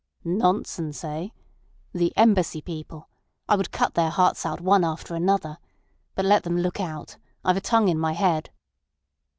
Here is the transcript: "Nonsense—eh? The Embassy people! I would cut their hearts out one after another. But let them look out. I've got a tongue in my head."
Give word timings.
"Nonsense—eh? 0.23 1.27
The 1.93 2.11
Embassy 2.17 2.59
people! 2.59 3.07
I 3.47 3.55
would 3.55 3.69
cut 3.69 3.93
their 3.93 4.09
hearts 4.09 4.47
out 4.47 4.59
one 4.59 4.83
after 4.83 5.13
another. 5.13 5.59
But 6.15 6.25
let 6.25 6.41
them 6.41 6.57
look 6.57 6.79
out. 6.79 7.17
I've 7.45 7.53
got 7.53 7.57
a 7.57 7.61
tongue 7.69 7.87
in 7.87 7.99
my 7.99 8.13
head." 8.13 8.49